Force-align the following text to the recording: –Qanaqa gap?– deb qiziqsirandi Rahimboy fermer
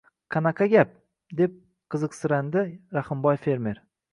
–Qanaqa 0.35 0.67
gap?– 0.71 0.95
deb 1.41 1.59
qiziqsirandi 1.97 2.67
Rahimboy 2.99 3.43
fermer 3.47 3.87